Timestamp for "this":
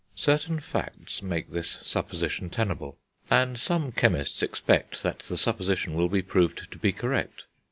1.51-1.69